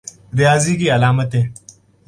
ریاضی 0.37 0.75
کی 0.77 0.87
علامتیں 0.91 1.43